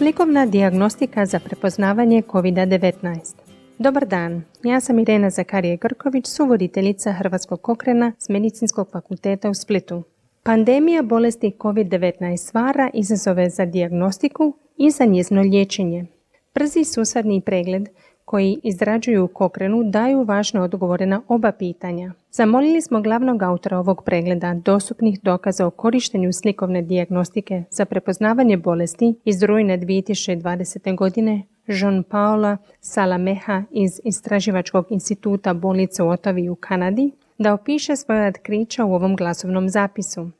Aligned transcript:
Slikovna 0.00 0.46
dijagnostika 0.46 1.26
za 1.26 1.40
prepoznavanje 1.40 2.22
COVID-19. 2.22 3.34
Dobar 3.78 4.06
dan, 4.06 4.42
ja 4.62 4.80
sam 4.80 4.98
Irena 4.98 5.30
Zakarije 5.30 5.76
Grković, 5.76 6.26
suvoditeljica 6.26 7.12
Hrvatskog 7.12 7.68
okrena 7.68 8.12
s 8.18 8.28
Medicinskog 8.28 8.90
fakulteta 8.92 9.50
u 9.50 9.54
Splitu. 9.54 10.02
Pandemija 10.42 11.02
bolesti 11.02 11.52
COVID-19 11.58 12.36
stvara 12.36 12.90
izazove 12.94 13.50
za 13.50 13.64
dijagnostiku 13.64 14.56
i 14.76 14.90
za 14.90 15.04
njezno 15.04 15.42
liječenje. 15.42 16.06
Brzi 16.54 16.84
susadni 16.84 17.40
pregled 17.40 17.88
koji 18.30 18.60
izrađuju 18.62 19.28
Kokrenu 19.28 19.82
daju 19.84 20.22
važne 20.22 20.60
odgovore 20.60 21.06
na 21.06 21.22
oba 21.28 21.52
pitanja. 21.52 22.12
Zamolili 22.32 22.80
smo 22.80 23.00
glavnog 23.02 23.42
autora 23.42 23.78
ovog 23.78 24.02
pregleda 24.04 24.54
dostupnih 24.54 25.20
dokaza 25.22 25.66
o 25.66 25.70
korištenju 25.70 26.32
slikovne 26.32 26.82
dijagnostike 26.82 27.62
za 27.70 27.84
prepoznavanje 27.84 28.56
bolesti 28.56 29.14
iz 29.24 29.42
rujne 29.42 29.78
2020. 29.78 30.96
godine 30.96 31.42
Jean 31.66 32.02
Paula 32.02 32.56
Salameha 32.80 33.62
iz 33.70 34.00
Istraživačkog 34.04 34.86
instituta 34.90 35.54
bolnice 35.54 36.02
u 36.02 36.08
Otavi 36.08 36.48
u 36.48 36.54
Kanadi 36.54 37.10
da 37.38 37.54
opiše 37.54 37.96
svoje 37.96 38.28
otkrića 38.28 38.84
u 38.84 38.94
ovom 38.94 39.16
glasovnom 39.16 39.68
zapisu 39.68 40.30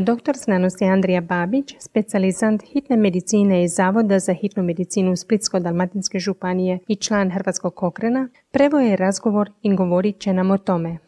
doktor 0.00 0.36
znanosti 0.36 0.84
Andrija 0.84 1.20
Babić, 1.20 1.74
specijalizant 1.78 2.62
hitne 2.62 2.96
medicine 2.96 3.64
iz 3.64 3.74
Zavoda 3.74 4.18
za 4.18 4.32
hitnu 4.32 4.62
medicinu 4.62 5.12
Splitsko-Dalmatinske 5.12 6.18
županije 6.18 6.78
i 6.88 6.96
član 6.96 7.30
Hrvatskog 7.30 7.74
kokrena, 7.74 8.28
prevo 8.50 8.80
je 8.80 8.96
razgovor 8.96 9.50
i 9.62 9.76
govorit 9.76 10.18
će 10.18 10.32
nam 10.32 10.50
o 10.50 10.58
tome. 10.58 10.98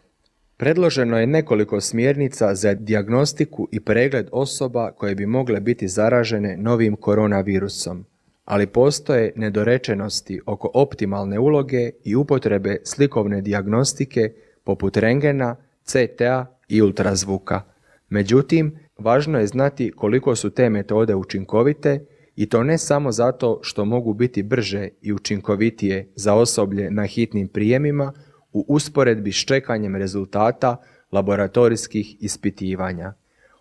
Predloženo 0.56 1.18
je 1.18 1.26
nekoliko 1.26 1.80
smjernica 1.80 2.54
za 2.54 2.74
dijagnostiku 2.74 3.68
i 3.72 3.80
pregled 3.80 4.28
osoba 4.32 4.90
koje 4.90 5.14
bi 5.14 5.26
mogle 5.26 5.60
biti 5.60 5.88
zaražene 5.88 6.56
novim 6.56 6.96
koronavirusom, 6.96 8.04
ali 8.44 8.66
postoje 8.66 9.32
nedorečenosti 9.36 10.40
oko 10.46 10.70
optimalne 10.74 11.38
uloge 11.38 11.90
i 12.04 12.16
upotrebe 12.16 12.76
slikovne 12.84 13.40
dijagnostike 13.40 14.32
poput 14.64 14.96
rengena, 14.96 15.56
CTA 15.84 16.46
i 16.68 16.82
ultrazvuka. 16.82 17.62
Međutim, 18.08 18.78
važno 18.98 19.38
je 19.38 19.46
znati 19.46 19.92
koliko 19.96 20.36
su 20.36 20.50
te 20.50 20.70
metode 20.70 21.14
učinkovite 21.14 22.06
i 22.36 22.48
to 22.48 22.62
ne 22.62 22.78
samo 22.78 23.12
zato 23.12 23.60
što 23.62 23.84
mogu 23.84 24.14
biti 24.14 24.42
brže 24.42 24.88
i 25.02 25.12
učinkovitije 25.12 26.12
za 26.14 26.34
osoblje 26.34 26.90
na 26.90 27.06
hitnim 27.06 27.48
prijemima 27.48 28.12
u 28.52 28.64
usporedbi 28.68 29.32
s 29.32 29.44
čekanjem 29.44 29.96
rezultata 29.96 30.76
laboratorijskih 31.12 32.16
ispitivanja. 32.20 33.14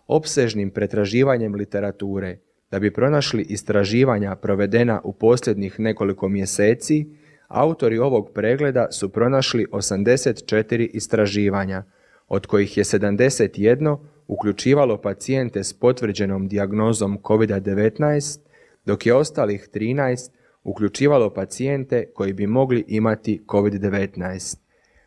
Opsežnim 0.06 0.70
pretraživanjem 0.70 1.54
literature 1.54 2.38
da 2.70 2.78
bi 2.78 2.92
pronašli 2.92 3.42
istraživanja 3.42 4.36
provedena 4.36 5.00
u 5.04 5.12
posljednjih 5.12 5.80
nekoliko 5.80 6.28
mjeseci, 6.28 7.06
autori 7.48 7.98
ovog 7.98 8.30
pregleda 8.34 8.86
su 8.90 9.08
pronašli 9.08 9.66
84 9.72 10.88
istraživanja, 10.92 11.84
od 12.28 12.46
kojih 12.46 12.76
je 12.76 12.84
71 12.84 13.98
uključivalo 14.28 15.00
pacijente 15.00 15.64
s 15.64 15.72
potvrđenom 15.72 16.48
dijagnozom 16.48 17.18
COVID-19, 17.22 18.38
dok 18.84 19.06
je 19.06 19.14
ostalih 19.14 19.68
13 19.74 20.30
uključivalo 20.64 21.34
pacijente 21.34 22.06
koji 22.14 22.32
bi 22.32 22.46
mogli 22.46 22.84
imati 22.88 23.42
COVID-19. 23.46 24.56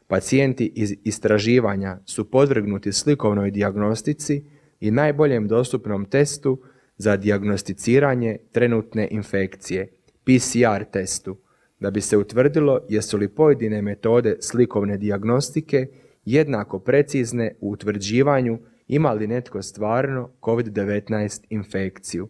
Pacijenti 0.07 0.71
iz 0.75 0.93
istraživanja 1.03 1.99
su 2.05 2.31
podvrgnuti 2.31 2.91
slikovnoj 2.91 3.51
dijagnostici 3.51 4.43
i 4.79 4.91
najboljem 4.91 5.47
dostupnom 5.47 6.05
testu 6.05 6.61
za 6.97 7.17
dijagnosticiranje 7.17 8.37
trenutne 8.51 9.07
infekcije, 9.11 9.91
PCR 10.23 10.83
testu, 10.91 11.37
da 11.79 11.91
bi 11.91 12.01
se 12.01 12.17
utvrdilo 12.17 12.79
jesu 12.89 13.17
li 13.17 13.27
pojedine 13.27 13.81
metode 13.81 14.37
slikovne 14.39 14.97
dijagnostike 14.97 15.87
jednako 16.25 16.79
precizne 16.79 17.55
u 17.59 17.71
utvrđivanju 17.71 18.59
ima 18.91 19.11
li 19.11 19.27
netko 19.27 19.61
stvarno 19.61 20.29
COVID-19 20.41 21.45
infekciju. 21.49 22.27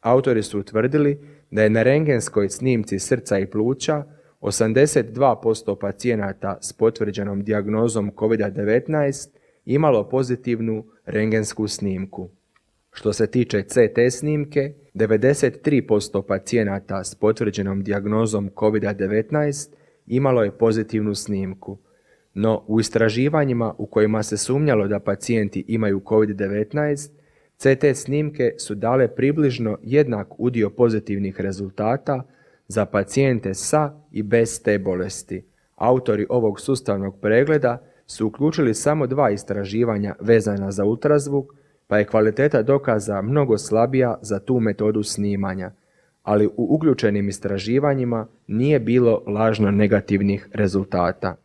Autori 0.00 0.42
su 0.42 0.58
utvrdili 0.58 1.18
da 1.50 1.62
je 1.62 1.70
na 1.70 1.82
rengenskoj 1.82 2.48
snimci 2.48 2.98
srca 2.98 3.38
i 3.38 3.46
pluća 3.46 4.04
82% 4.40 5.78
pacijenata 5.80 6.58
s 6.62 6.72
potvrđenom 6.72 7.44
dijagnozom 7.44 8.10
COVID-19 8.16 9.28
imalo 9.64 10.08
pozitivnu 10.08 10.84
rengensku 11.04 11.68
snimku. 11.68 12.28
Što 12.92 13.12
se 13.12 13.26
tiče 13.26 13.62
CT 13.62 14.18
snimke, 14.18 14.74
93% 14.94 16.22
pacijenata 16.22 17.04
s 17.04 17.14
potvrđenom 17.14 17.82
dijagnozom 17.82 18.50
COVID-19 18.54 19.70
imalo 20.06 20.42
je 20.42 20.58
pozitivnu 20.58 21.14
snimku, 21.14 21.78
no 22.34 22.64
u 22.66 22.80
istraživanjima 22.80 23.74
u 23.78 23.86
kojima 23.86 24.22
se 24.22 24.36
sumnjalo 24.36 24.88
da 24.88 24.98
pacijenti 24.98 25.64
imaju 25.68 26.00
COVID-19, 26.00 27.10
CT 27.56 27.96
snimke 27.96 28.52
su 28.58 28.74
dale 28.74 29.08
približno 29.08 29.78
jednak 29.82 30.28
udio 30.38 30.70
pozitivnih 30.70 31.40
rezultata 31.40 32.22
za 32.68 32.86
pacijente 32.86 33.54
sa 33.54 33.92
i 34.12 34.22
bez 34.22 34.62
te 34.62 34.78
bolesti. 34.78 35.44
Autori 35.76 36.26
ovog 36.28 36.60
sustavnog 36.60 37.20
pregleda 37.20 37.82
su 38.06 38.26
uključili 38.26 38.74
samo 38.74 39.06
dva 39.06 39.30
istraživanja 39.30 40.14
vezana 40.20 40.70
za 40.70 40.84
ultrazvuk, 40.84 41.54
pa 41.86 41.98
je 41.98 42.04
kvaliteta 42.04 42.62
dokaza 42.62 43.22
mnogo 43.22 43.58
slabija 43.58 44.18
za 44.22 44.38
tu 44.38 44.60
metodu 44.60 45.02
snimanja, 45.02 45.72
ali 46.22 46.46
u 46.46 46.52
uključenim 46.56 47.28
istraživanjima 47.28 48.26
nije 48.46 48.80
bilo 48.80 49.22
lažno 49.26 49.70
negativnih 49.70 50.48
rezultata. 50.52 51.36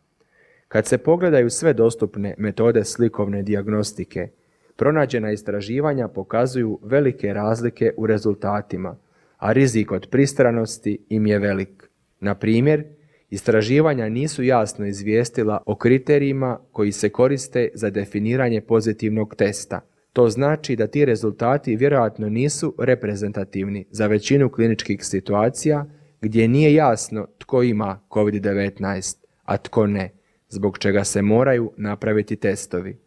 Kad 0.68 0.86
se 0.86 0.98
pogledaju 0.98 1.50
sve 1.50 1.72
dostupne 1.72 2.34
metode 2.38 2.84
slikovne 2.84 3.42
dijagnostike, 3.42 4.28
pronađena 4.76 5.32
istraživanja 5.32 6.08
pokazuju 6.08 6.78
velike 6.82 7.32
razlike 7.32 7.92
u 7.96 8.06
rezultatima, 8.06 8.96
a 9.38 9.52
rizik 9.52 9.92
od 9.92 10.08
pristranosti 10.10 10.98
im 11.08 11.26
je 11.26 11.38
velik. 11.38 11.90
Na 12.20 12.34
primjer, 12.34 12.84
istraživanja 13.30 14.08
nisu 14.08 14.42
jasno 14.42 14.86
izvijestila 14.86 15.62
o 15.66 15.74
kriterijima 15.74 16.58
koji 16.72 16.92
se 16.92 17.08
koriste 17.08 17.68
za 17.74 17.90
definiranje 17.90 18.60
pozitivnog 18.60 19.34
testa. 19.34 19.80
To 20.12 20.28
znači 20.28 20.76
da 20.76 20.86
ti 20.86 21.04
rezultati 21.04 21.76
vjerojatno 21.76 22.28
nisu 22.28 22.74
reprezentativni 22.78 23.86
za 23.90 24.06
većinu 24.06 24.48
kliničkih 24.48 25.04
situacija 25.04 25.86
gdje 26.20 26.48
nije 26.48 26.74
jasno 26.74 27.26
tko 27.38 27.62
ima 27.62 28.00
COVID-19, 28.10 29.16
a 29.44 29.56
tko 29.56 29.86
ne 29.86 30.10
zbog 30.48 30.78
čega 30.78 31.04
se 31.04 31.22
moraju 31.22 31.72
napraviti 31.76 32.36
testovi. 32.36 32.98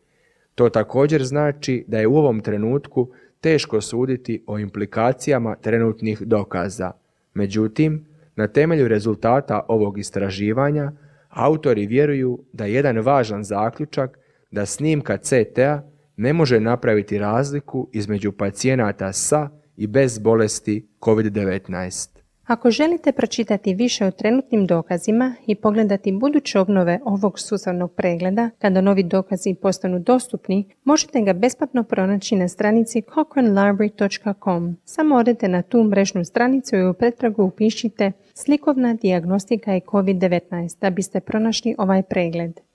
To 0.56 0.70
također 0.70 1.24
znači 1.24 1.86
da 1.88 2.00
je 2.00 2.08
u 2.08 2.18
ovom 2.18 2.42
trenutku 2.42 3.10
teško 3.42 3.82
suditi 3.82 4.44
o 4.48 4.60
implikacijama 4.60 5.56
trenutnih 5.56 6.22
dokaza. 6.22 6.92
Međutim, 7.34 8.06
na 8.36 8.48
temelju 8.48 8.88
rezultata 8.88 9.66
ovog 9.68 9.98
istraživanja, 9.98 10.92
autori 11.30 11.88
vjeruju 11.88 12.40
da 12.54 12.66
je 12.66 12.74
jedan 12.74 13.00
važan 13.00 13.44
zaključak 13.44 14.20
da 14.52 14.66
snimka 14.66 15.18
CT-a 15.18 15.82
ne 16.18 16.34
može 16.34 16.60
napraviti 16.60 17.18
razliku 17.18 17.90
između 17.94 18.32
pacijenata 18.32 19.14
sa 19.14 19.50
i 19.78 19.88
bez 19.88 20.20
bolesti 20.20 20.88
COVID-19. 21.02 22.19
Ako 22.50 22.72
želite 22.72 23.12
pročitati 23.12 23.74
više 23.74 24.06
o 24.06 24.12
trenutnim 24.12 24.66
dokazima 24.66 25.36
i 25.48 25.56
pogledati 25.56 26.12
buduće 26.12 26.60
obnove 26.60 27.00
ovog 27.06 27.40
sustavnog 27.40 27.92
pregleda, 27.92 28.50
kada 28.60 28.82
novi 28.82 29.04
dokazi 29.04 29.56
postanu 29.62 30.00
dostupni, 30.00 30.66
možete 30.84 31.22
ga 31.22 31.34
besplatno 31.34 31.84
pronaći 31.84 32.36
na 32.36 32.48
stranici 32.48 33.02
cochranelibrary.com. 33.14 34.78
Samo 34.86 35.16
odete 35.16 35.48
na 35.48 35.62
tu 35.62 35.84
mrežnu 35.84 36.26
stranicu 36.26 36.76
i 36.76 36.88
u 36.88 36.94
pretragu 36.94 37.44
upišite 37.44 38.12
slikovna 38.34 38.94
dijagnostika 38.94 39.76
i 39.76 39.82
COVID-19 39.82 40.80
da 40.82 40.90
biste 40.90 41.20
pronašli 41.20 41.76
ovaj 41.78 42.04
pregled. 42.04 42.69